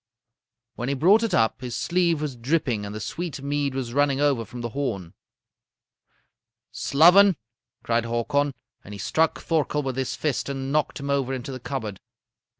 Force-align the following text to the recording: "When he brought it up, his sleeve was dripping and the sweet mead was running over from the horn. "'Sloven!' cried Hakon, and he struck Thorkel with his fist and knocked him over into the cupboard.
"When 0.73 0.89
he 0.89 0.95
brought 0.95 1.21
it 1.21 1.35
up, 1.35 1.61
his 1.61 1.77
sleeve 1.77 2.21
was 2.21 2.35
dripping 2.35 2.87
and 2.87 2.95
the 2.95 2.99
sweet 2.99 3.39
mead 3.39 3.75
was 3.75 3.93
running 3.93 4.19
over 4.19 4.45
from 4.45 4.61
the 4.61 4.69
horn. 4.69 5.13
"'Sloven!' 6.71 7.35
cried 7.83 8.05
Hakon, 8.05 8.55
and 8.83 8.95
he 8.95 8.97
struck 8.97 9.39
Thorkel 9.41 9.83
with 9.83 9.97
his 9.97 10.15
fist 10.15 10.49
and 10.49 10.71
knocked 10.71 10.99
him 11.01 11.11
over 11.11 11.35
into 11.35 11.51
the 11.51 11.59
cupboard. 11.59 11.99